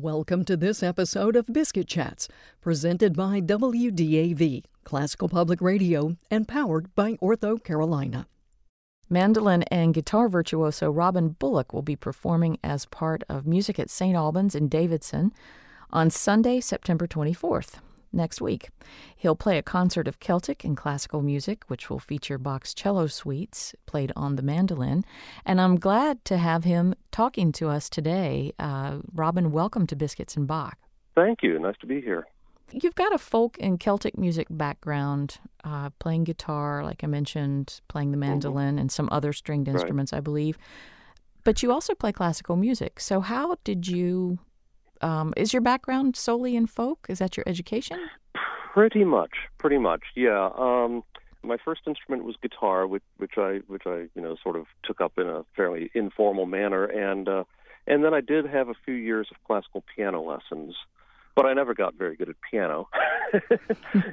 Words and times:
Welcome 0.00 0.44
to 0.44 0.56
this 0.56 0.80
episode 0.84 1.34
of 1.34 1.52
Biscuit 1.52 1.88
Chats, 1.88 2.28
presented 2.60 3.16
by 3.16 3.40
WDAV, 3.40 4.62
Classical 4.84 5.28
Public 5.28 5.60
Radio, 5.60 6.16
and 6.30 6.46
powered 6.46 6.94
by 6.94 7.14
OrthoCarolina. 7.14 8.26
Mandolin 9.10 9.64
and 9.64 9.92
guitar 9.92 10.28
virtuoso 10.28 10.88
Robin 10.88 11.30
Bullock 11.30 11.72
will 11.72 11.82
be 11.82 11.96
performing 11.96 12.58
as 12.62 12.86
part 12.86 13.24
of 13.28 13.44
Music 13.44 13.80
at 13.80 13.90
St. 13.90 14.14
Albans 14.14 14.54
in 14.54 14.68
Davidson 14.68 15.32
on 15.90 16.10
Sunday, 16.10 16.60
September 16.60 17.08
24th 17.08 17.80
next 18.12 18.40
week. 18.40 18.70
He'll 19.16 19.36
play 19.36 19.58
a 19.58 19.62
concert 19.62 20.08
of 20.08 20.20
Celtic 20.20 20.64
and 20.64 20.76
classical 20.76 21.22
music, 21.22 21.64
which 21.68 21.90
will 21.90 21.98
feature 21.98 22.38
Bach's 22.38 22.74
cello 22.74 23.06
suites 23.06 23.74
played 23.86 24.12
on 24.16 24.36
the 24.36 24.42
mandolin. 24.42 25.04
And 25.44 25.60
I'm 25.60 25.76
glad 25.76 26.24
to 26.26 26.38
have 26.38 26.64
him 26.64 26.94
talking 27.10 27.52
to 27.52 27.68
us 27.68 27.88
today. 27.88 28.52
Uh, 28.58 28.98
Robin, 29.14 29.52
welcome 29.52 29.86
to 29.88 29.96
Biscuits 29.96 30.36
and 30.36 30.46
Bach. 30.46 30.76
Thank 31.14 31.42
you. 31.42 31.58
Nice 31.58 31.76
to 31.80 31.86
be 31.86 32.00
here. 32.00 32.26
You've 32.70 32.94
got 32.94 33.14
a 33.14 33.18
folk 33.18 33.56
and 33.60 33.80
Celtic 33.80 34.18
music 34.18 34.46
background, 34.50 35.38
uh, 35.64 35.90
playing 35.98 36.24
guitar, 36.24 36.84
like 36.84 37.02
I 37.02 37.06
mentioned, 37.06 37.80
playing 37.88 38.10
the 38.10 38.18
mm-hmm. 38.18 38.30
mandolin 38.30 38.72
mm-hmm. 38.72 38.78
and 38.78 38.92
some 38.92 39.08
other 39.10 39.32
stringed 39.32 39.68
instruments, 39.68 40.12
right. 40.12 40.18
I 40.18 40.20
believe. 40.20 40.58
But 41.44 41.62
you 41.62 41.72
also 41.72 41.94
play 41.94 42.12
classical 42.12 42.56
music. 42.56 43.00
So, 43.00 43.20
how 43.20 43.56
did 43.64 43.88
you 43.88 44.38
um, 45.02 45.32
is 45.36 45.52
your 45.52 45.62
background 45.62 46.16
solely 46.16 46.56
in 46.56 46.66
folk? 46.66 47.06
Is 47.08 47.18
that 47.18 47.36
your 47.36 47.44
education? 47.46 47.98
Pretty 48.72 49.04
much, 49.04 49.32
pretty 49.58 49.78
much, 49.78 50.02
yeah. 50.14 50.50
Um, 50.56 51.02
my 51.42 51.56
first 51.64 51.82
instrument 51.86 52.24
was 52.24 52.36
guitar, 52.42 52.86
which, 52.86 53.02
which 53.16 53.32
I 53.36 53.60
which 53.66 53.82
I 53.86 54.06
you 54.14 54.22
know 54.22 54.36
sort 54.42 54.56
of 54.56 54.66
took 54.84 55.00
up 55.00 55.12
in 55.18 55.28
a 55.28 55.44
fairly 55.56 55.90
informal 55.94 56.46
manner, 56.46 56.84
and 56.84 57.28
uh, 57.28 57.44
and 57.86 58.04
then 58.04 58.14
I 58.14 58.20
did 58.20 58.46
have 58.46 58.68
a 58.68 58.74
few 58.84 58.94
years 58.94 59.28
of 59.30 59.36
classical 59.46 59.84
piano 59.94 60.22
lessons, 60.22 60.74
but 61.34 61.46
I 61.46 61.54
never 61.54 61.74
got 61.74 61.94
very 61.94 62.16
good 62.16 62.28
at 62.28 62.36
piano, 62.50 62.88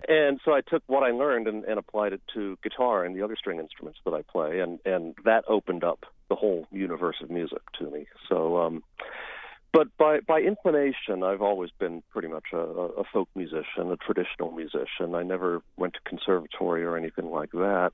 and 0.08 0.40
so 0.46 0.54
I 0.54 0.62
took 0.62 0.84
what 0.88 1.04
I 1.04 1.12
learned 1.12 1.48
and, 1.48 1.64
and 1.66 1.78
applied 1.78 2.14
it 2.14 2.22
to 2.34 2.58
guitar 2.64 3.04
and 3.04 3.16
the 3.16 3.22
other 3.24 3.36
string 3.36 3.60
instruments 3.60 4.00
that 4.06 4.14
I 4.14 4.22
play, 4.22 4.60
and 4.60 4.80
and 4.86 5.16
that 5.26 5.44
opened 5.48 5.84
up 5.84 6.06
the 6.30 6.36
whole 6.36 6.68
universe 6.72 7.18
of 7.22 7.30
music 7.30 7.62
to 7.80 7.90
me. 7.90 8.08
So. 8.30 8.58
um 8.58 8.84
but 9.76 9.88
by 9.98 10.20
by 10.22 10.40
inclination, 10.40 11.22
I've 11.24 11.42
always 11.42 11.70
been 11.78 12.02
pretty 12.12 12.30
much 12.30 12.46
a, 12.54 12.58
a 12.58 13.04
folk 13.12 13.28
musician, 13.36 13.92
a 13.92 13.98
traditional 13.98 14.52
musician. 14.52 15.14
I 15.14 15.24
never 15.24 15.62
went 15.76 15.94
to 15.96 16.00
conservatory 16.06 16.84
or 16.86 16.96
anything 16.98 17.30
like 17.30 17.52
that. 17.52 17.92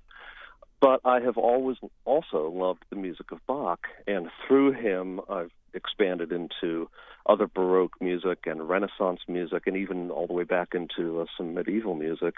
But 0.79 1.01
I 1.05 1.19
have 1.19 1.37
always 1.37 1.77
also 2.05 2.49
loved 2.49 2.85
the 2.89 2.95
music 2.95 3.31
of 3.31 3.39
Bach, 3.47 3.87
and 4.07 4.29
through 4.47 4.73
him, 4.73 5.21
I've 5.29 5.51
expanded 5.73 6.31
into 6.31 6.89
other 7.25 7.47
Baroque 7.47 7.99
music 7.99 8.39
and 8.45 8.67
Renaissance 8.67 9.21
music, 9.27 9.63
and 9.67 9.77
even 9.77 10.11
all 10.11 10.27
the 10.27 10.33
way 10.33 10.43
back 10.43 10.69
into 10.73 11.21
uh, 11.21 11.25
some 11.37 11.53
medieval 11.53 11.95
music. 11.95 12.35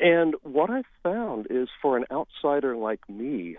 And 0.00 0.34
what 0.42 0.70
I 0.70 0.82
found 1.02 1.48
is 1.50 1.68
for 1.82 1.96
an 1.96 2.04
outsider 2.10 2.76
like 2.76 3.00
me, 3.08 3.58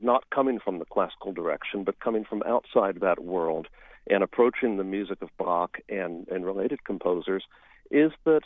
not 0.00 0.28
coming 0.30 0.58
from 0.58 0.78
the 0.78 0.84
classical 0.84 1.32
direction, 1.32 1.84
but 1.84 2.00
coming 2.00 2.24
from 2.24 2.42
outside 2.44 3.00
that 3.00 3.22
world, 3.22 3.68
and 4.10 4.22
approaching 4.22 4.76
the 4.76 4.84
music 4.84 5.20
of 5.22 5.28
Bach 5.38 5.78
and, 5.88 6.26
and 6.28 6.46
related 6.46 6.84
composers 6.84 7.44
is 7.90 8.12
that 8.24 8.42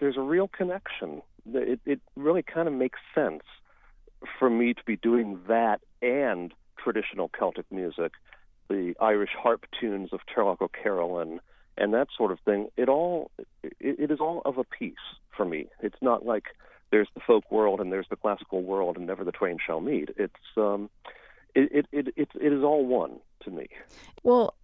there's 0.00 0.16
a 0.16 0.22
real 0.22 0.48
connection. 0.48 1.22
It, 1.52 1.80
it 1.86 2.00
really 2.16 2.42
kind 2.42 2.68
of 2.68 2.74
makes 2.74 2.98
sense 3.14 3.42
for 4.38 4.50
me 4.50 4.74
to 4.74 4.82
be 4.84 4.96
doing 4.96 5.40
that 5.48 5.80
and 6.02 6.52
traditional 6.82 7.28
Celtic 7.28 7.70
music, 7.70 8.12
the 8.68 8.94
Irish 9.00 9.30
harp 9.38 9.66
tunes 9.78 10.10
of 10.12 10.20
Turlough 10.34 10.60
O'Carolan, 10.60 11.40
and 11.76 11.94
that 11.94 12.08
sort 12.16 12.32
of 12.32 12.38
thing. 12.40 12.68
It 12.76 12.88
all 12.88 13.30
it, 13.62 13.72
it 13.80 14.10
is 14.10 14.20
all 14.20 14.42
of 14.44 14.58
a 14.58 14.64
piece 14.64 14.94
for 15.36 15.44
me. 15.44 15.66
It's 15.80 16.00
not 16.00 16.24
like 16.24 16.44
there's 16.90 17.08
the 17.14 17.20
folk 17.26 17.50
world 17.50 17.80
and 17.80 17.92
there's 17.92 18.08
the 18.10 18.16
classical 18.16 18.62
world 18.62 18.96
and 18.96 19.06
never 19.06 19.24
the 19.24 19.32
twain 19.32 19.58
shall 19.64 19.80
meet. 19.80 20.10
It's 20.16 20.34
um, 20.56 20.90
it, 21.54 21.86
it, 21.92 22.08
it, 22.16 22.28
it 22.34 22.52
is 22.52 22.62
all 22.62 22.84
one 22.84 23.18
to 23.44 23.50
me. 23.50 23.68
Well, 24.22 24.54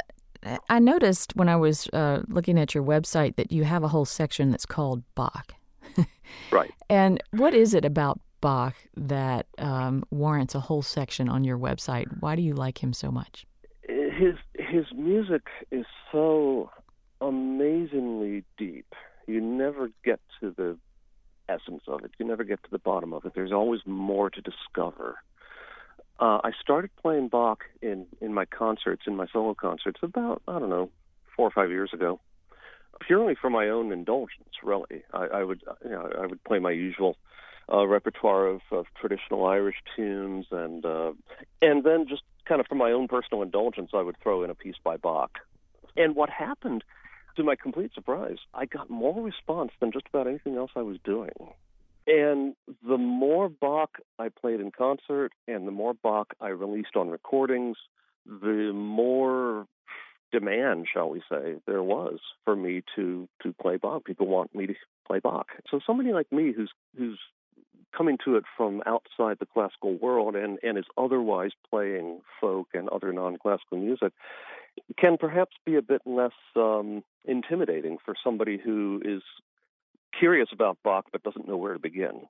I 0.69 0.79
noticed 0.79 1.37
when 1.37 1.49
I 1.49 1.57
was 1.57 1.89
uh, 1.89 2.23
looking 2.29 2.59
at 2.59 2.75
your 2.75 2.85
website 2.85 3.37
that 3.37 3.53
you 3.53 3.65
have 3.65 3.83
a 3.83 3.89
whole 3.89 4.05
section 4.05 4.51
that's 4.51 4.67
called 4.67 5.03
Bach. 5.15 5.55
right. 6.51 6.73
And 6.89 7.23
what 7.33 7.55
is 7.55 7.75
it 7.75 7.85
about 7.85 8.21
Bach 8.41 8.75
that 8.97 9.47
um, 9.59 10.03
warrants 10.11 10.55
a 10.55 10.61
whole 10.61 10.83
section 10.83 11.29
on 11.29 11.45
your 11.45 11.59
website? 11.59 12.07
Why 12.21 12.37
do 12.37 12.43
you 12.43 12.55
like 12.55 12.83
him 12.83 12.93
so 12.93 13.11
much? 13.11 13.47
His 13.87 14.37
his 14.55 14.87
music 14.95 15.43
is 15.71 15.85
so 16.13 16.71
amazingly 17.21 18.45
deep. 18.57 18.95
You 19.27 19.41
never 19.41 19.91
get 20.05 20.21
to 20.41 20.55
the 20.57 20.79
essence 21.51 21.83
of 21.89 22.05
it. 22.05 22.13
You 22.19 22.27
never 22.27 22.45
get 22.45 22.63
to 22.63 22.71
the 22.71 22.79
bottom 22.79 23.13
of 23.13 23.25
it. 23.25 23.33
There's 23.35 23.53
always 23.53 23.81
more 23.87 24.31
to 24.31 24.41
discover. 24.41 25.17
Uh, 26.19 26.39
I 26.45 26.51
started 26.61 26.91
playing 27.01 27.29
Bach 27.29 27.65
in 27.81 28.07
in 28.21 28.35
my 28.35 28.45
concerts, 28.45 29.03
in 29.07 29.17
my 29.17 29.27
solo 29.33 29.55
concerts, 29.55 30.01
about 30.03 30.43
I 30.47 30.59
don't 30.59 30.71
know 30.71 30.91
four 31.35 31.49
or 31.49 31.51
five 31.51 31.71
years 31.71 31.91
ago, 31.95 32.21
purely 33.01 33.35
for 33.35 33.51
my 33.51 33.69
own 33.69 33.91
indulgence. 33.91 34.55
Really, 34.63 35.03
I, 35.13 35.25
I 35.27 35.45
would 35.45 35.63
you 35.85 35.91
know 35.91 36.11
I 36.23 36.27
would 36.27 36.43
play 36.45 36.59
my 36.59 36.73
usual 36.73 37.17
uh, 37.73 37.87
repertoire 37.87 38.47
of, 38.47 38.61
of 38.71 38.87
traditional 39.01 39.47
Irish 39.47 39.77
tunes, 39.97 40.47
and 40.51 40.85
uh, 40.85 41.13
and 41.63 41.85
then 41.85 42.07
just 42.07 42.23
kind 42.45 42.61
of 42.61 42.67
for 42.67 42.75
my 42.75 42.91
own 42.91 43.09
personal 43.09 43.43
indulgence, 43.43 43.91
I 43.95 44.03
would 44.03 44.17
throw 44.23 44.43
in 44.43 44.51
a 44.51 44.55
piece 44.55 44.77
by 44.83 44.97
Bach. 44.97 45.39
And 45.97 46.15
what 46.15 46.31
happened, 46.31 46.85
to 47.37 47.45
my 47.45 47.57
complete 47.57 47.93
surprise, 47.95 48.39
I 48.55 48.67
got 48.67 48.91
more 48.91 49.21
response 49.23 49.73
than 49.81 49.93
just 49.93 50.07
about 50.09 50.27
anything 50.27 50.57
else 50.57 50.71
I 50.77 50.83
was 50.83 50.99
doing. 51.05 51.33
And 52.07 52.55
the 52.87 52.99
more 52.99 53.49
Bach 53.49 53.99
I 54.19 54.29
played 54.29 54.61
in 54.61 54.71
concert 54.71 55.33
and 55.47 55.67
the 55.67 55.73
more 55.73 55.95
Bach 55.95 56.35
I 56.41 56.49
released 56.49 56.97
on 56.97 57.09
recordings, 57.09 57.77
the 58.27 58.73
more 58.75 59.67
demand, 60.33 60.87
shall 60.93 61.11
we 61.11 61.23
say, 61.31 61.57
there 61.67 61.83
was 61.83 62.19
for 62.45 62.57
me 62.57 62.83
to 62.97 63.29
to 63.43 63.53
play 63.61 63.77
Bach. 63.77 64.05
People 64.05 64.27
want 64.27 64.55
me 64.55 64.67
to 64.67 64.75
play 65.07 65.21
Bach. 65.21 65.49
So 65.71 65.81
somebody 65.87 66.13
like 66.13 66.31
me 66.33 66.53
who's 66.53 66.71
who's 66.97 67.19
coming 67.97 68.19
to 68.25 68.37
it 68.37 68.45
from 68.57 68.83
outside 68.87 69.37
the 69.41 69.47
classical 69.47 69.97
world 69.97 70.37
and, 70.37 70.59
and 70.63 70.79
is 70.79 70.85
otherwise 70.97 71.51
playing 71.69 72.21
folk 72.41 72.69
and 72.75 72.89
other 72.89 73.13
non 73.13 73.37
classical 73.37 73.79
music 73.79 74.13
can 74.99 75.17
perhaps 75.19 75.57
be 75.65 75.77
a 75.77 75.83
bit 75.83 76.03
less 76.05 76.33
um, 76.57 77.03
intimidating 77.25 77.99
for 78.05 78.15
somebody 78.23 78.59
who 78.59 79.01
is 79.05 79.23
curious 80.19 80.49
about 80.53 80.79
Bach 80.83 81.07
but 81.13 81.23
doesn't 81.23 81.49
know 81.49 81.57
where 81.57 81.75
to 81.75 81.79
begin. 81.79 82.27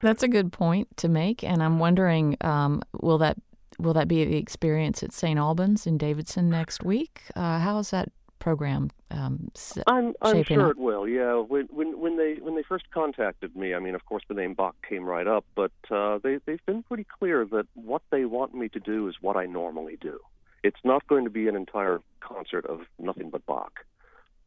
That's 0.00 0.22
a 0.22 0.28
good 0.28 0.52
point 0.52 0.96
to 0.96 1.08
make, 1.08 1.44
and 1.44 1.62
I'm 1.62 1.78
wondering, 1.78 2.36
um, 2.40 2.82
will 3.00 3.18
that 3.18 3.36
will 3.78 3.94
that 3.94 4.08
be 4.08 4.24
the 4.24 4.36
experience 4.36 5.02
at 5.02 5.12
St. 5.12 5.38
Albans 5.38 5.86
in 5.86 5.96
Davidson 5.96 6.50
next 6.50 6.84
week? 6.84 7.22
Uh, 7.36 7.58
how 7.58 7.78
is 7.78 7.90
that 7.90 8.10
program 8.38 8.90
um, 9.12 9.52
I'm, 9.86 10.14
I'm 10.20 10.42
sure 10.42 10.64
up? 10.64 10.70
it 10.72 10.78
will. 10.78 11.06
Yeah, 11.06 11.34
when, 11.34 11.68
when 11.70 12.00
when 12.00 12.16
they 12.16 12.34
when 12.40 12.56
they 12.56 12.64
first 12.64 12.90
contacted 12.90 13.54
me, 13.54 13.74
I 13.74 13.78
mean, 13.78 13.94
of 13.94 14.04
course, 14.04 14.24
the 14.28 14.34
name 14.34 14.54
Bach 14.54 14.74
came 14.88 15.04
right 15.04 15.26
up, 15.26 15.44
but 15.54 15.72
uh, 15.90 16.18
they 16.22 16.38
they've 16.46 16.64
been 16.66 16.82
pretty 16.82 17.06
clear 17.18 17.46
that 17.52 17.66
what 17.74 18.02
they 18.10 18.24
want 18.24 18.54
me 18.54 18.68
to 18.70 18.80
do 18.80 19.08
is 19.08 19.14
what 19.20 19.36
I 19.36 19.46
normally 19.46 19.96
do. 20.00 20.18
It's 20.62 20.80
not 20.84 21.06
going 21.06 21.24
to 21.24 21.30
be 21.30 21.48
an 21.48 21.56
entire 21.56 22.00
concert 22.20 22.66
of 22.66 22.80
nothing 22.98 23.30
but 23.30 23.44
Bach. 23.46 23.84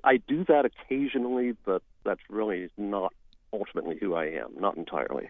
I 0.03 0.17
do 0.17 0.45
that 0.45 0.65
occasionally, 0.65 1.55
but 1.65 1.81
that's 2.03 2.21
really 2.29 2.69
not 2.77 3.13
ultimately 3.51 3.97
who 3.99 4.13
I 4.13 4.25
am, 4.25 4.51
not 4.57 4.77
entirely. 4.77 5.29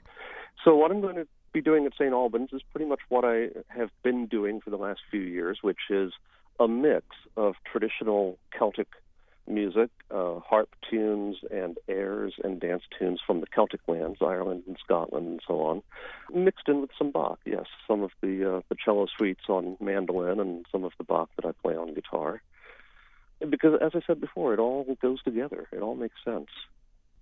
So 0.63 0.75
what 0.75 0.91
I'm 0.91 1.01
going 1.01 1.15
to 1.15 1.27
be 1.53 1.61
doing 1.61 1.85
at 1.85 1.93
St. 1.93 2.11
Albans 2.11 2.49
is 2.51 2.61
pretty 2.71 2.85
much 2.85 2.99
what 3.09 3.23
I 3.23 3.47
have 3.69 3.89
been 4.03 4.25
doing 4.25 4.59
for 4.59 4.69
the 4.69 4.77
last 4.77 5.01
few 5.09 5.21
years, 5.21 5.59
which 5.61 5.89
is 5.89 6.11
a 6.59 6.67
mix 6.67 7.05
of 7.37 7.55
traditional 7.71 8.37
Celtic 8.57 8.87
music, 9.47 9.89
uh, 10.11 10.39
harp 10.39 10.69
tunes 10.89 11.37
and 11.51 11.77
airs 11.87 12.33
and 12.43 12.59
dance 12.59 12.83
tunes 12.97 13.19
from 13.25 13.41
the 13.41 13.47
Celtic 13.47 13.81
lands, 13.87 14.19
Ireland 14.21 14.63
and 14.67 14.77
Scotland 14.83 15.27
and 15.27 15.41
so 15.47 15.61
on, 15.61 15.81
mixed 16.33 16.67
in 16.67 16.81
with 16.81 16.91
some 16.97 17.11
Bach. 17.11 17.39
Yes, 17.45 17.65
some 17.87 18.01
of 18.01 18.11
the 18.21 18.57
uh, 18.57 18.61
the 18.69 18.75
cello 18.83 19.07
suites 19.17 19.45
on 19.47 19.77
mandolin 19.79 20.39
and 20.39 20.65
some 20.71 20.83
of 20.83 20.93
the 20.97 21.03
Bach 21.03 21.29
that 21.35 21.45
I 21.45 21.51
play 21.61 21.75
on 21.75 21.93
guitar 21.93 22.41
because 23.49 23.79
as 23.81 23.91
I 23.93 24.01
said 24.05 24.21
before, 24.21 24.53
it 24.53 24.59
all 24.59 24.85
goes 25.01 25.21
together. 25.23 25.67
It 25.71 25.81
all 25.81 25.95
makes 25.95 26.15
sense. 26.23 26.47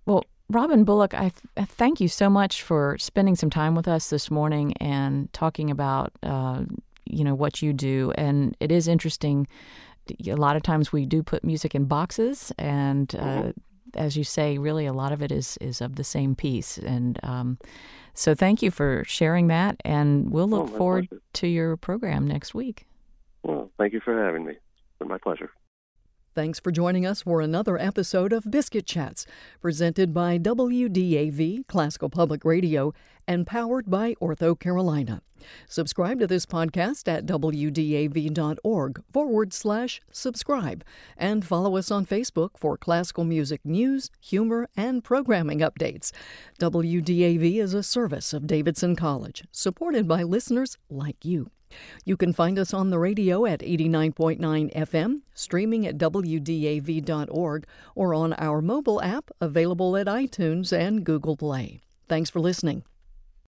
Well, 0.06 0.24
Robin 0.48 0.84
Bullock, 0.84 1.14
I, 1.14 1.32
th- 1.56 1.68
thank 1.68 2.00
you 2.00 2.08
so 2.08 2.28
much 2.28 2.62
for 2.62 2.96
spending 2.98 3.34
some 3.34 3.50
time 3.50 3.74
with 3.74 3.88
us 3.88 4.10
this 4.10 4.30
morning 4.30 4.74
and 4.74 5.32
talking 5.32 5.70
about 5.70 6.12
uh, 6.22 6.62
you 7.06 7.24
know 7.24 7.34
what 7.34 7.62
you 7.62 7.72
do. 7.72 8.12
And 8.16 8.56
it 8.60 8.70
is 8.70 8.88
interesting. 8.88 9.46
A 10.26 10.34
lot 10.34 10.56
of 10.56 10.62
times 10.62 10.92
we 10.92 11.06
do 11.06 11.22
put 11.22 11.44
music 11.44 11.74
in 11.74 11.86
boxes, 11.86 12.52
and 12.58 13.14
uh, 13.14 13.18
mm-hmm. 13.18 13.50
as 13.94 14.16
you 14.16 14.24
say, 14.24 14.58
really 14.58 14.86
a 14.86 14.92
lot 14.92 15.12
of 15.12 15.22
it 15.22 15.32
is 15.32 15.56
is 15.60 15.80
of 15.80 15.96
the 15.96 16.04
same 16.04 16.34
piece. 16.34 16.78
And 16.78 17.18
um, 17.22 17.58
so, 18.12 18.34
thank 18.34 18.62
you 18.62 18.70
for 18.70 19.04
sharing 19.06 19.48
that. 19.48 19.76
And 19.84 20.30
we'll 20.30 20.48
look 20.48 20.70
oh, 20.72 20.78
forward 20.78 21.08
pleasure. 21.08 21.22
to 21.34 21.46
your 21.46 21.76
program 21.76 22.26
next 22.26 22.54
week. 22.54 22.86
Well, 23.42 23.70
thank 23.78 23.92
you 23.92 24.00
for 24.00 24.16
having 24.16 24.44
me. 24.44 24.52
It's 24.52 24.98
been 24.98 25.08
my 25.08 25.18
pleasure. 25.18 25.50
Thanks 26.34 26.58
for 26.58 26.72
joining 26.72 27.06
us 27.06 27.22
for 27.22 27.40
another 27.40 27.78
episode 27.78 28.32
of 28.32 28.50
Biscuit 28.50 28.86
Chats, 28.86 29.24
presented 29.60 30.12
by 30.12 30.36
WDAV 30.36 31.64
Classical 31.68 32.10
Public 32.10 32.44
Radio 32.44 32.92
and 33.28 33.46
powered 33.46 33.88
by 33.88 34.14
OrthoCarolina. 34.20 35.20
Subscribe 35.68 36.18
to 36.18 36.26
this 36.26 36.44
podcast 36.44 37.06
at 37.06 37.24
wdav.org 37.24 39.02
forward 39.12 39.52
slash 39.52 40.00
subscribe 40.10 40.84
and 41.16 41.44
follow 41.44 41.76
us 41.76 41.92
on 41.92 42.04
Facebook 42.04 42.50
for 42.56 42.76
classical 42.76 43.22
music 43.22 43.60
news, 43.64 44.10
humor, 44.20 44.68
and 44.76 45.04
programming 45.04 45.60
updates. 45.60 46.10
WDAV 46.58 47.60
is 47.60 47.74
a 47.74 47.84
service 47.84 48.32
of 48.32 48.48
Davidson 48.48 48.96
College, 48.96 49.44
supported 49.52 50.08
by 50.08 50.24
listeners 50.24 50.78
like 50.90 51.24
you. 51.24 51.52
You 52.04 52.16
can 52.16 52.32
find 52.32 52.58
us 52.58 52.72
on 52.72 52.90
the 52.90 52.98
radio 52.98 53.46
at 53.46 53.60
89.9 53.60 54.38
FM, 54.74 55.20
streaming 55.34 55.86
at 55.86 55.98
WDAV.org, 55.98 57.66
or 57.94 58.14
on 58.14 58.32
our 58.34 58.60
mobile 58.62 59.02
app 59.02 59.30
available 59.40 59.96
at 59.96 60.06
iTunes 60.06 60.72
and 60.72 61.04
Google 61.04 61.36
Play. 61.36 61.80
Thanks 62.08 62.30
for 62.30 62.40
listening. 62.40 62.84